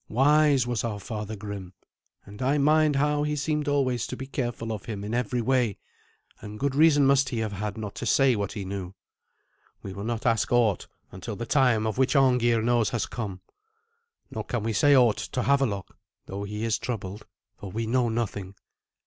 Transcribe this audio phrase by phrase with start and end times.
[0.09, 1.73] Wise was our father Grim,
[2.25, 5.77] and I mind how he seemed always to be careful of him in every way,
[6.39, 8.95] and good reason must he have had not to say what he knew.
[9.83, 13.41] We will not ask aught until the time of which Arngeir knows has come.
[14.31, 15.95] Nor can we say aught to Havelok,
[16.25, 18.55] though he is troubled, for we know nothing.